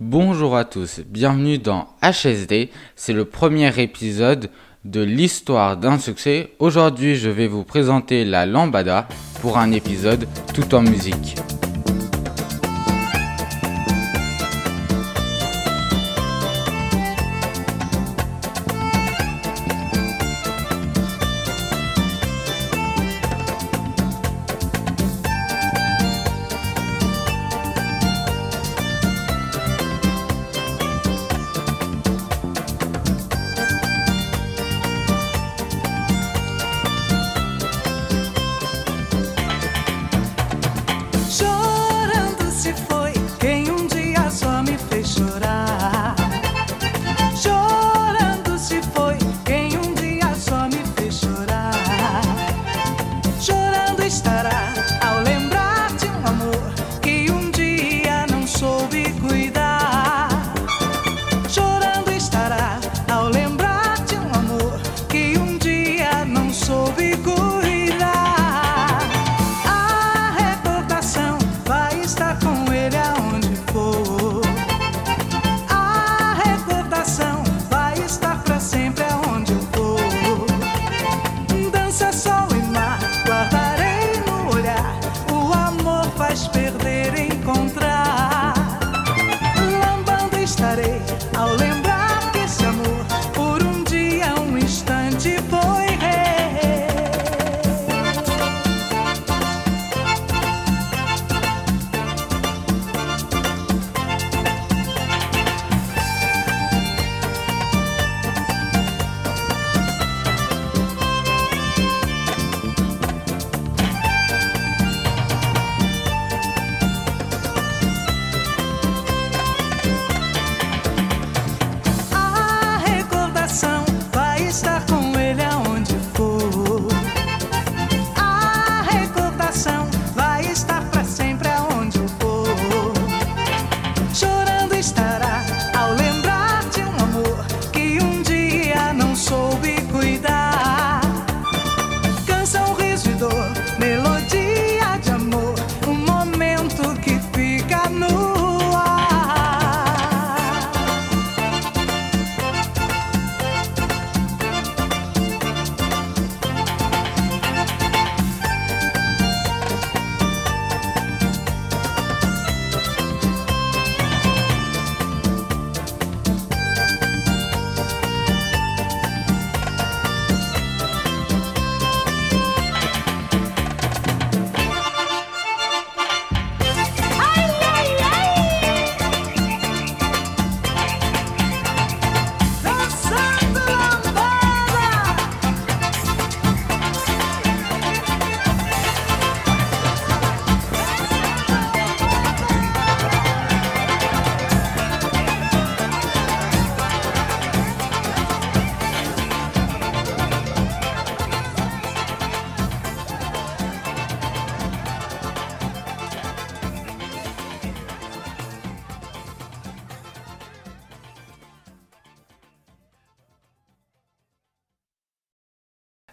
[0.00, 4.48] Bonjour à tous, bienvenue dans HSD, c'est le premier épisode
[4.84, 6.52] de l'histoire d'un succès.
[6.60, 9.08] Aujourd'hui je vais vous présenter la lambada
[9.40, 11.34] pour un épisode tout en musique.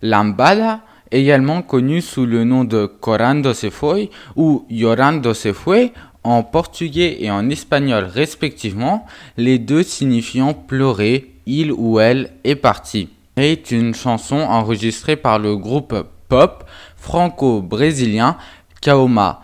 [0.02, 5.92] Lambada, également connu sous le nom de Corando se foi ou Llorando se fue
[6.24, 9.06] en portugais et en espagnol respectivement,
[9.38, 15.56] les deux signifiant pleurer, il ou elle est parti, est une chanson enregistrée par le
[15.56, 15.96] groupe
[16.28, 16.64] pop
[16.98, 18.38] franco-brésilien
[18.82, 19.42] Kaoma.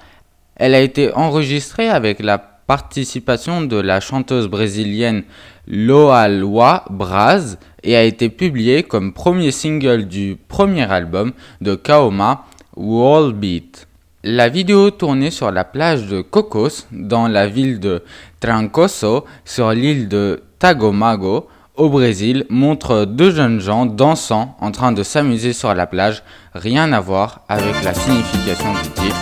[0.55, 5.23] Elle a été enregistrée avec la participation de la chanteuse brésilienne
[5.67, 12.45] Loa Braz et a été publié comme premier single du premier album de Kaoma,
[12.77, 13.89] Wall Beat.
[14.23, 18.03] La vidéo tournée sur la plage de Cocos dans la ville de
[18.39, 25.03] Trancoso sur l'île de Tagomago au Brésil montre deux jeunes gens dansant en train de
[25.03, 29.19] s'amuser sur la plage, rien à voir avec la signification du titre.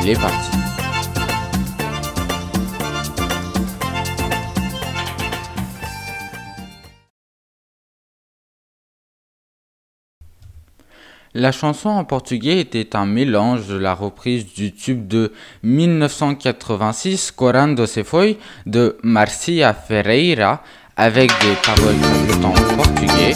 [0.00, 0.77] Il est parti.
[11.34, 15.32] La chanson en portugais était un mélange de la reprise du tube de
[15.62, 20.62] 1986 Corando se foi de Marcia Ferreira
[20.96, 23.34] avec des paroles en portugais.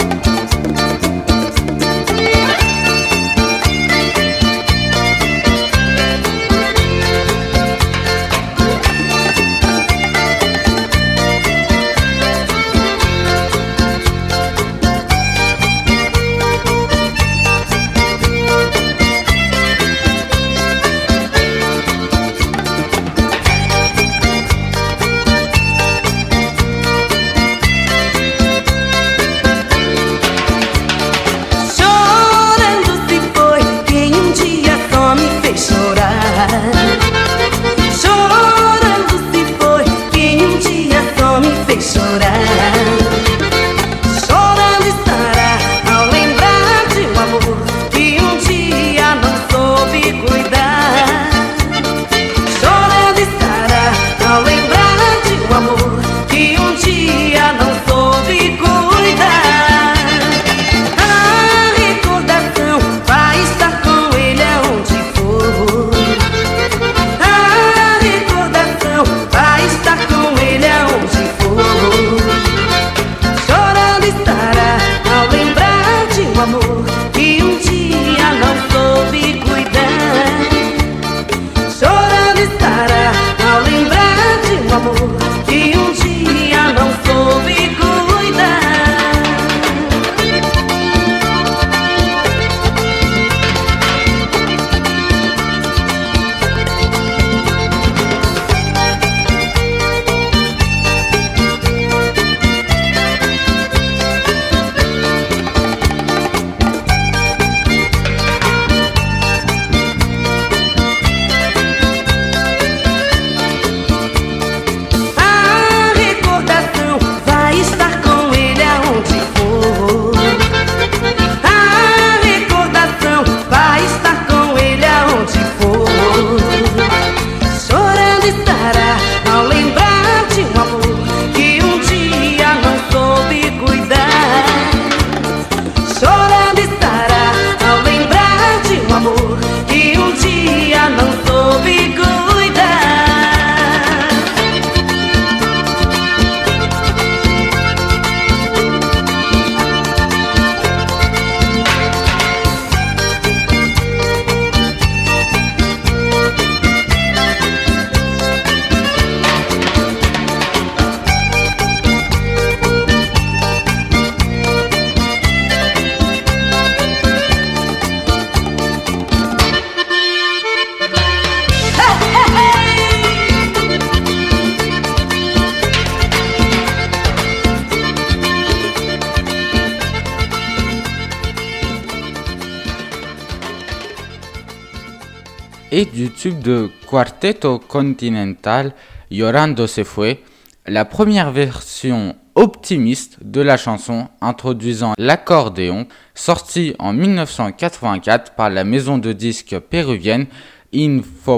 [185.72, 188.74] Et du tube de Quarteto Continental
[189.10, 190.18] Llorando se fue,
[190.66, 198.98] la première version optimiste de la chanson introduisant l'accordéon, sortie en 1984 par la maison
[198.98, 200.26] de disques péruvienne
[200.74, 201.32] Infopesa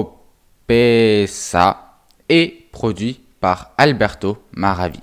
[2.29, 4.99] et produit par Alberto Maravi.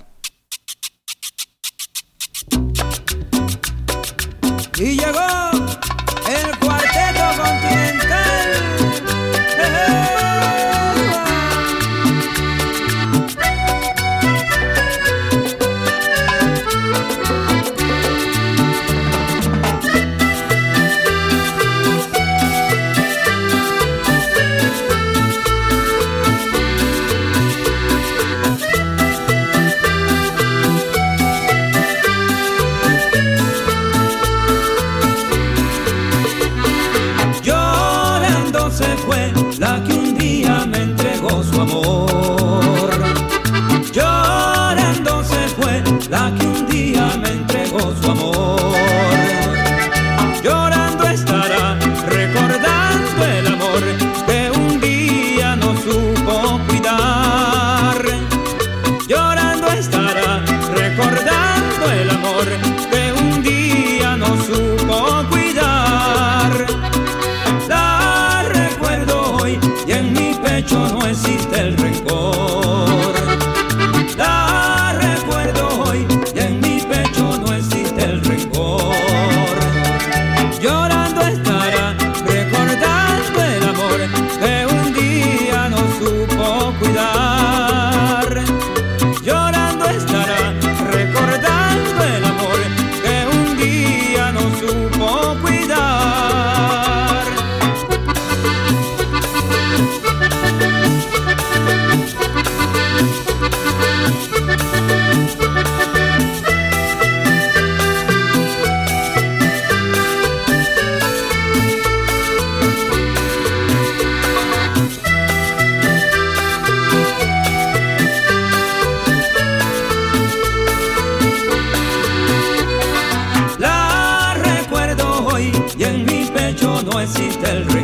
[127.03, 127.82] existe el rey.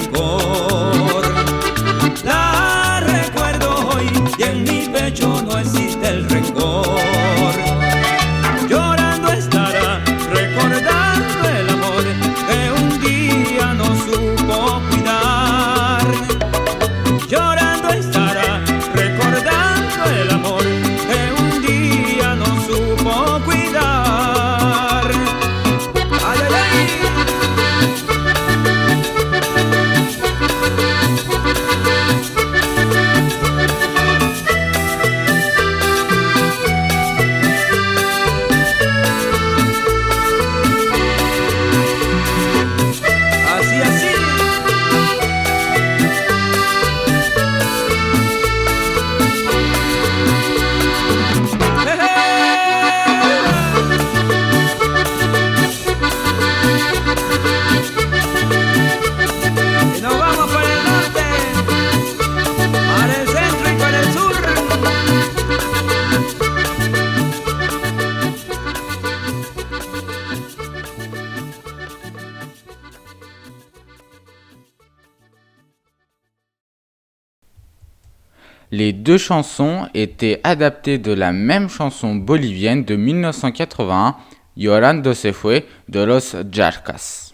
[78.80, 84.16] Les deux chansons étaient adaptées de la même chanson bolivienne de 1981,
[84.56, 87.34] Llorando se fue, de Los Jarcas.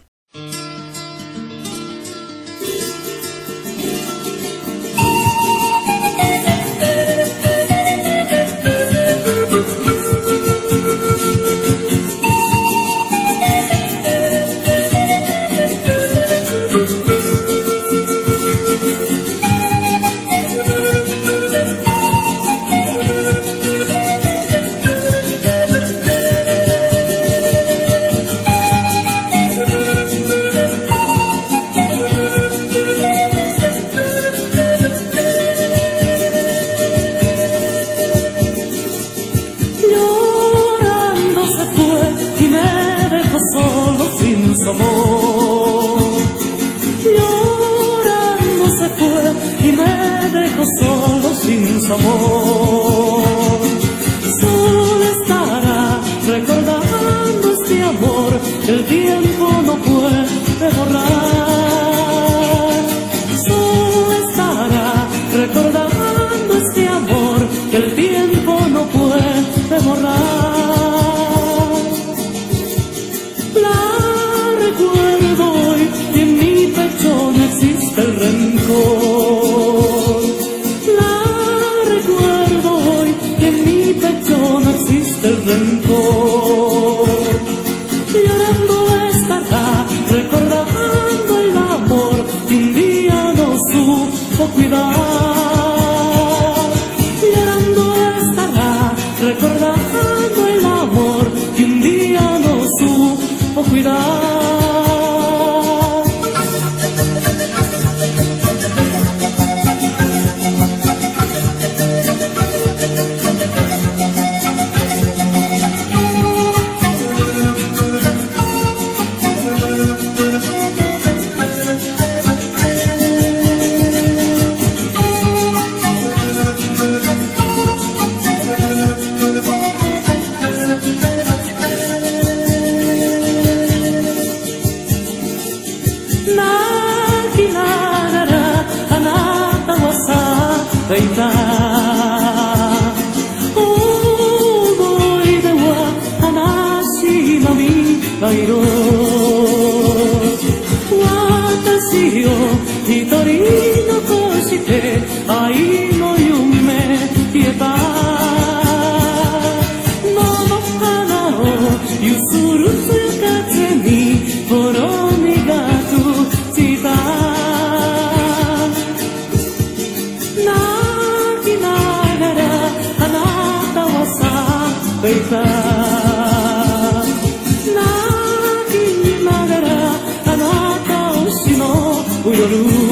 [182.25, 182.85] Au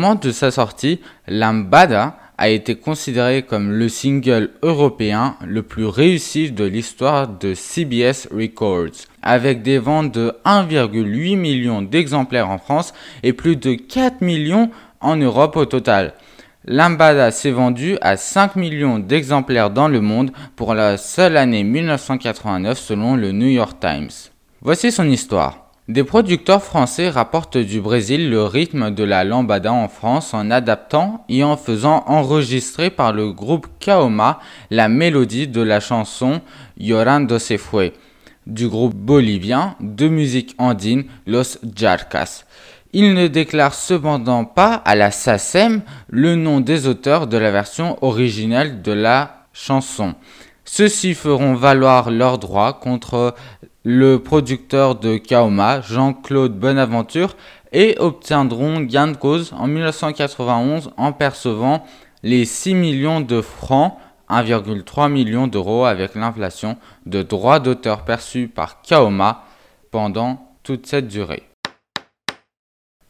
[0.00, 6.50] moment de sa sortie, Lambada a été considéré comme le single européen le plus réussi
[6.50, 13.34] de l'histoire de CBS Records, avec des ventes de 1,8 million d'exemplaires en France et
[13.34, 14.70] plus de 4 millions
[15.02, 16.14] en Europe au total.
[16.64, 22.78] Lambada s'est vendu à 5 millions d'exemplaires dans le monde pour la seule année 1989
[22.78, 24.30] selon le New York Times.
[24.62, 25.69] Voici son histoire.
[25.88, 31.24] Des producteurs français rapportent du Brésil le rythme de la lambada en France en adaptant
[31.28, 34.38] et en faisant enregistrer par le groupe Kaoma
[34.70, 36.42] la mélodie de la chanson
[36.78, 37.92] Llorando se fue
[38.46, 42.44] du groupe bolivien de musique andine Los Jarcas.
[42.92, 47.96] Ils ne déclarent cependant pas à la SACEM le nom des auteurs de la version
[48.04, 50.14] originale de la chanson.
[50.72, 53.34] Ceux-ci feront valoir leurs droits contre
[53.82, 57.34] le producteur de Kaoma, Jean-Claude Bonaventure,
[57.72, 61.84] et obtiendront gain de cause en 1991 en percevant
[62.22, 63.96] les 6 millions de francs,
[64.28, 69.46] 1,3 million d'euros avec l'inflation de droits d'auteur perçus par Kaoma
[69.90, 71.42] pendant toute cette durée.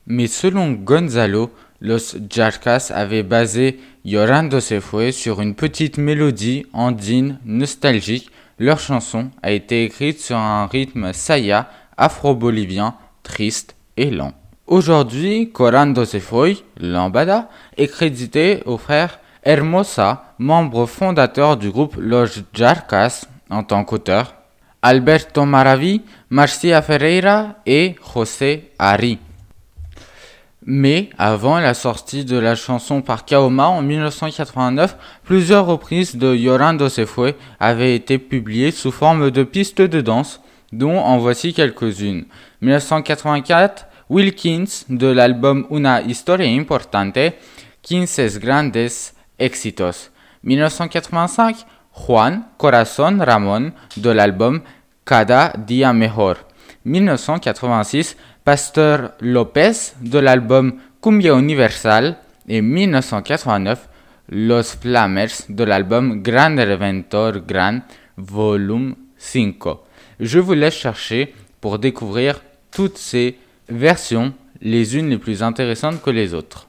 [0.06, 7.38] Mais selon Gonzalo, Los Jarcas avaient basé Llorando se fue sur une petite mélodie andine
[7.44, 14.34] nostalgique leur chanson a été écrite sur un rythme saya afro-bolivien triste et lent.
[14.66, 22.42] Aujourd'hui, Corando se foi, Lambada, est crédité au frère Hermosa, membre fondateur du groupe Los
[22.52, 24.34] Jarcas en tant qu'auteur,
[24.82, 29.18] Alberto Maravi, Marcia Ferreira et José Ari.
[30.66, 36.90] Mais avant la sortie de la chanson par Kaoma en 1989, plusieurs reprises de Llorando
[36.90, 40.42] se fue avaient été publiées sous forme de pistes de danse,
[40.72, 42.26] dont en voici quelques-unes.
[42.60, 47.34] 1984, Wilkins de l'album Una Historia Importante,
[47.82, 50.10] Quinces Grandes Éxitos.
[50.44, 54.60] 1985, Juan Corazon Ramón de l'album
[55.06, 56.36] Cada Día Mejor.
[56.84, 62.16] 1986, Pasteur Lopez de l'album Cumbia Universal
[62.48, 63.88] et 1989
[64.30, 67.80] Los Flamers de l'album Gran Reventor Gran
[68.16, 69.54] Volume 5.
[70.20, 73.36] Je vous laisse chercher pour découvrir toutes ces
[73.68, 76.68] versions, les unes les plus intéressantes que les autres.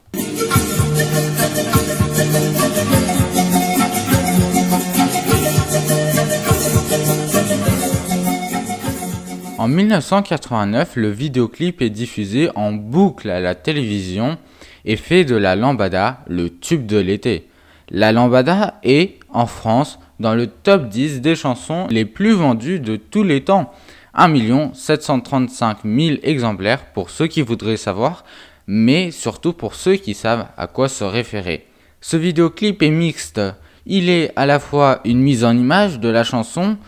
[9.62, 14.36] En 1989, le vidéoclip est diffusé en boucle à la télévision
[14.84, 17.46] et fait de la lambada le tube de l'été.
[17.88, 22.96] La lambada est, en France, dans le top 10 des chansons les plus vendues de
[22.96, 23.72] tous les temps.
[24.14, 28.24] 1 735 000 exemplaires pour ceux qui voudraient savoir,
[28.66, 31.68] mais surtout pour ceux qui savent à quoi se référer.
[32.00, 33.40] Ce vidéoclip est mixte.
[33.86, 36.78] Il est à la fois une mise en image de la chanson,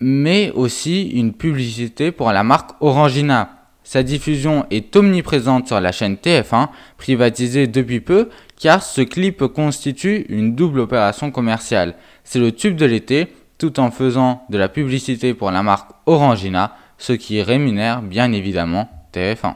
[0.00, 3.50] mais aussi une publicité pour la marque Orangina.
[3.82, 8.28] Sa diffusion est omniprésente sur la chaîne TF1, privatisée depuis peu,
[8.60, 11.94] car ce clip constitue une double opération commerciale.
[12.22, 16.76] C'est le tube de l'été, tout en faisant de la publicité pour la marque Orangina,
[16.98, 19.54] ce qui rémunère bien évidemment TF1.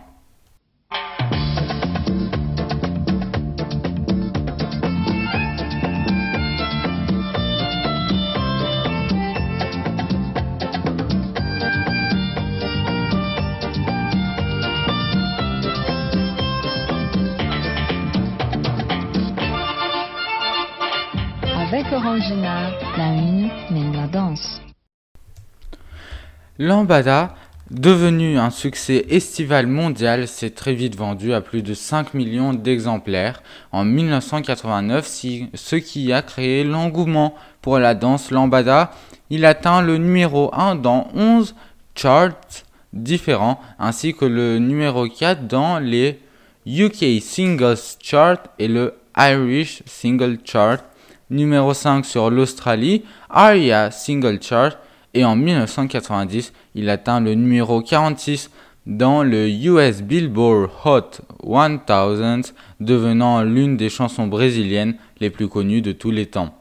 [26.59, 27.35] Lambada,
[27.71, 33.43] devenu un succès estival mondial, s'est très vite vendu à plus de 5 millions d'exemplaires
[33.73, 35.07] en 1989,
[35.55, 38.93] ce qui a créé l'engouement pour la danse lambada.
[39.31, 41.55] Il atteint le numéro 1 dans 11
[41.95, 46.21] charts différents, ainsi que le numéro 4 dans les
[46.67, 50.85] UK Singles Chart et le Irish Single Chart
[51.31, 54.77] numéro 5 sur l'Australie, ARIA Single Chart,
[55.15, 58.51] et en 1990, il atteint le numéro 46
[58.87, 62.43] dans le US Billboard Hot 1000,
[62.81, 66.55] devenant l'une des chansons brésiliennes les plus connues de tous les temps.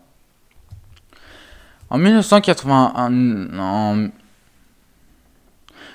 [1.89, 4.11] En 1991,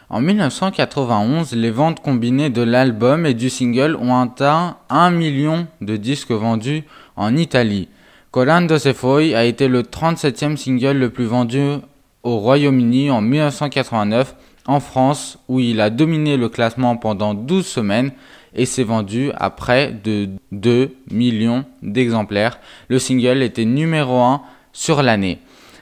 [0.09, 5.97] en 1991, les ventes combinées de l'album et du single ont atteint 1 million de
[5.97, 6.85] disques vendus
[7.17, 7.89] en Italie.
[8.31, 11.79] Colando se foi a été le 37e single le plus vendu
[12.27, 14.35] au Royaume-Uni en 1989,
[14.67, 18.11] en France où il a dominé le classement pendant 12 semaines
[18.53, 22.59] et s'est vendu à près de 2 millions d'exemplaires.
[22.89, 25.39] Le single était numéro 1 sur l'année.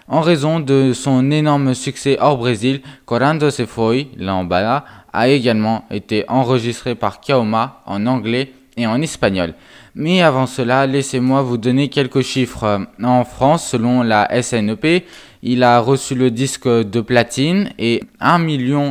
[0.06, 6.26] En raison de son énorme succès hors Brésil, Corando se foi, Lambada, a également été
[6.28, 9.54] enregistré par Kaoma en anglais et en espagnol.
[9.94, 12.86] Mais avant cela, laissez-moi vous donner quelques chiffres.
[13.02, 15.04] En France, selon la SNEP,
[15.44, 18.38] il a reçu le disque de platine et 1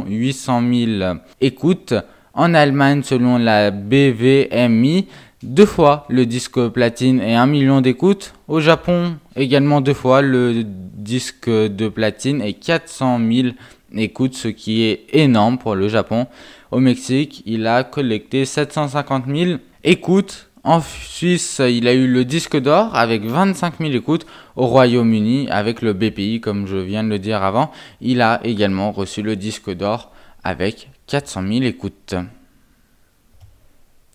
[0.07, 1.95] 800 000 écoutes.
[2.35, 5.07] En Allemagne, selon la BVMI,
[5.41, 8.33] deux fois le disque platine et 1 million d'écoutes.
[8.47, 13.47] Au Japon, également deux fois le disque de platine et 400 000
[13.95, 16.27] écoutes, ce qui est énorme pour le Japon.
[16.71, 22.57] Au Mexique, il a collecté 750 000 écoutes en Suisse, il a eu le disque
[22.57, 24.25] d'or avec 25 000 écoutes.
[24.55, 28.91] Au Royaume-Uni, avec le BPI, comme je viens de le dire avant, il a également
[28.91, 30.11] reçu le disque d'or
[30.43, 32.15] avec 400 000 écoutes.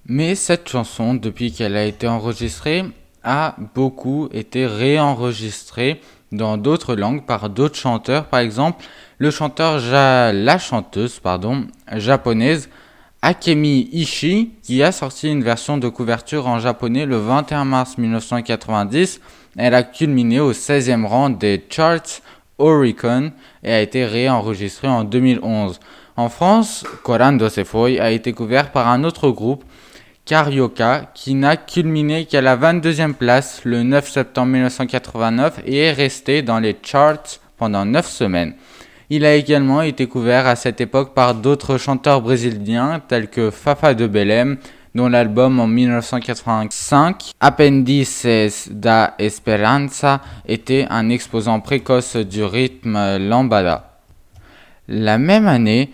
[0.06, 2.84] Mais cette chanson, depuis qu'elle a été enregistrée,
[3.22, 6.00] a beaucoup été réenregistrée
[6.32, 8.26] dans d'autres langues par d'autres chanteurs.
[8.26, 8.84] Par exemple,
[9.18, 11.20] le chanteur, la chanteuse,
[11.96, 12.70] japonaise
[13.20, 19.20] Akemi Ishii, qui a sorti une version de couverture en japonais le 21 mars 1990.
[19.56, 22.22] Elle a culminé au 16e rang des charts
[22.58, 23.32] Oricon
[23.64, 25.80] et a été réenregistrée en 2011.
[26.16, 29.64] En France, Corando Se Foi a été couvert par un autre groupe,
[30.24, 36.42] Carioca, qui n'a culminé qu'à la 22e place le 9 septembre 1989 et est resté
[36.42, 38.54] dans les charts pendant 9 semaines.
[39.10, 43.94] Il a également été couvert à cette époque par d'autres chanteurs brésiliens tels que Fafa
[43.94, 44.58] de Belém,
[44.94, 53.98] dont l'album en 1985, Appendices da Esperança, était un exposant précoce du rythme lambada.
[54.88, 55.90] La même année,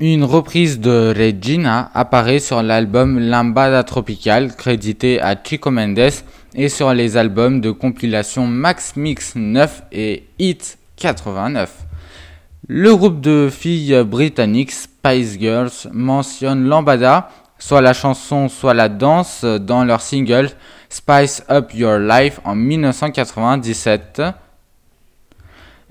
[0.00, 6.10] une reprise de Regina apparaît sur l'album Lambada Tropical, crédité à Chico Mendes,
[6.56, 11.89] et sur les albums de compilation Max Mix 9 et Hit 89.
[12.72, 17.28] Le groupe de filles britanniques Spice Girls mentionne Lambada,
[17.58, 20.50] soit la chanson, soit la danse, dans leur single
[20.88, 24.22] Spice Up Your Life en 1997.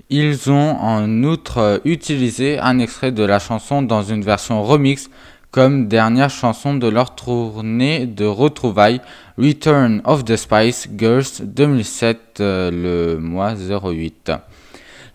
[0.08, 5.10] Ils ont en outre utilisé un extrait de la chanson dans une version remix
[5.50, 9.02] comme dernière chanson de leur tournée de retrouvailles
[9.36, 14.32] Return of the Spice Girls 2007 euh, le mois 08.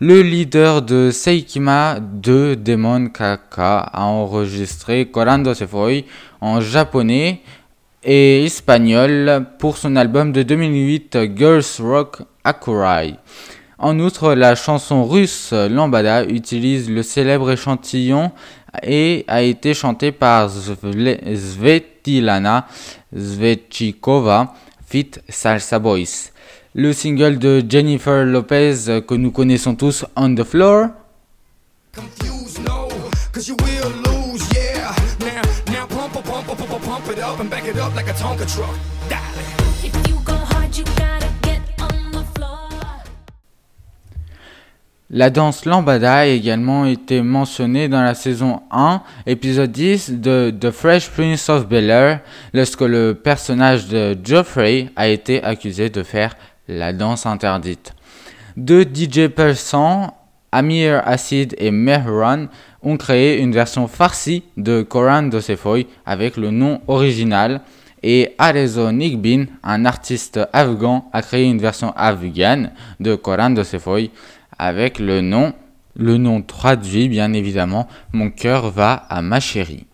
[0.02, 5.64] Le leader de Seikima de Demon Kaka a enregistré Corando Se
[6.42, 7.40] en japonais
[8.04, 13.16] et espagnol pour son album de 2008 Girls Rock Akurai.
[13.78, 18.34] En outre, la chanson russe Lambada utilise le célèbre échantillon
[18.84, 22.68] et a été chantée par Svetlana
[23.16, 24.54] Svetchikova,
[24.86, 26.35] fit Salsa Boys
[26.78, 30.90] le single de Jennifer Lopez que nous connaissons tous, On the Floor.
[45.12, 50.72] La danse lambada a également été mentionnée dans la saison 1, épisode 10 de The
[50.72, 52.20] Fresh Prince of Bel-Air,
[52.54, 56.36] lorsque le personnage de Geoffrey a été accusé de faire
[56.68, 57.94] la danse interdite.
[58.58, 60.16] Deux DJ persans,
[60.52, 62.48] Amir Acid et Mehran,
[62.82, 67.62] ont créé une version farcie de Koran Dosefoy avec le nom original
[68.04, 74.12] et Arezo Nigbin, un artiste afghan, a créé une version afghane de Koran Dosefoy
[74.58, 75.54] avec le nom,
[75.96, 79.86] le nom traduit bien évidemment, Mon cœur va à ma chérie.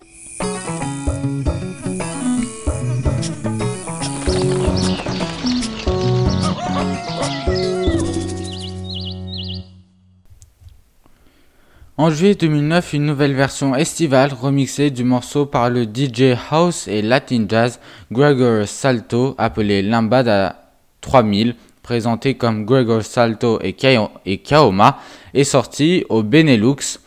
[11.98, 17.02] En juillet 2009, une nouvelle version estivale remixée du morceau par le DJ House et
[17.02, 20.56] Latin Jazz Gregor Salto, appelé Lambada
[21.02, 25.00] 3000, présenté comme Gregor Salto et, Kaoma,
[25.34, 26.98] est sortie au Benelux.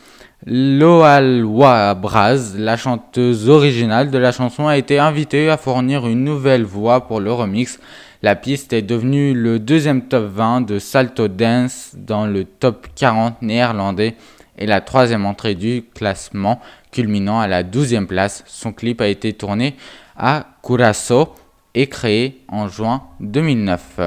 [0.46, 6.64] Loalwa Braz, la chanteuse originale de la chanson, a été invitée à fournir une nouvelle
[6.64, 7.80] voix pour le remix.
[8.22, 13.42] La piste est devenue le deuxième top 20 de Salto Dance dans le top 40
[13.42, 14.16] néerlandais
[14.58, 16.60] et la troisième entrée du classement,
[16.92, 18.44] culminant à la douzième place.
[18.48, 19.76] Son clip a été tourné
[20.18, 21.36] à Curaçao
[21.74, 24.00] et créé en juin 2009.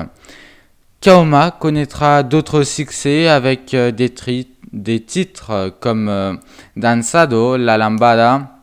[1.01, 6.35] Kaoma connaîtra d'autres succès avec euh, des, titres comme euh,
[6.77, 8.59] Danzado, La Lambada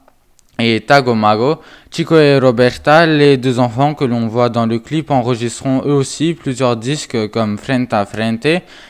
[0.60, 1.62] et Tagomago.
[1.92, 6.34] Chico et Roberta, les deux enfants que l'on voit dans le clip, enregistreront eux aussi
[6.34, 8.48] plusieurs disques comme Frente a Frente,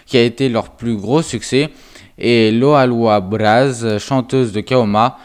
[0.08, 1.70] qui a été leur plus gros succès
[2.18, 5.18] et Loalua Braz, chanteuse de Kaoma,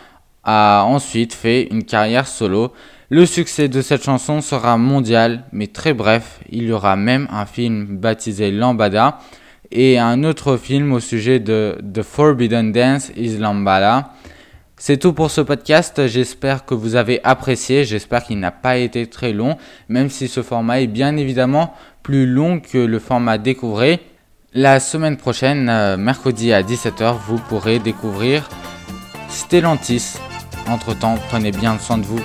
[0.44, 2.72] a ensuite fait une carrière solo.
[3.11, 6.40] Le succès de cette chanson sera mondial, mais très bref.
[6.50, 9.18] Il y aura même un film baptisé Lambada
[9.72, 14.12] et un autre film au sujet de The Forbidden Dance is Lambada.
[14.76, 19.07] C'est tout pour ce podcast, j'espère que vous avez apprécié, j'espère qu'il n'a pas été
[19.07, 19.59] très long,
[19.90, 23.98] même si ce format est bien évidemment plus long que le format découvert.
[24.53, 28.49] La semaine prochaine, euh, mercredi à 17h, vous pourrez découvrir
[29.29, 30.15] Stellantis.
[30.67, 32.19] Entre temps, prenez bien soin de vous.